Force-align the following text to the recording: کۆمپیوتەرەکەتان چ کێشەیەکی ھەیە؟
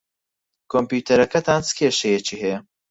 کۆمپیوتەرەکەتان 0.71 1.61
چ 1.65 1.69
کێشەیەکی 1.77 2.39
ھەیە؟ 2.41 2.59